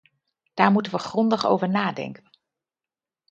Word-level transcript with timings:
Daar 0.53 0.71
moeten 0.71 0.91
we 0.91 0.97
grondig 0.97 1.45
over 1.45 1.69
nadenken. 1.69 2.29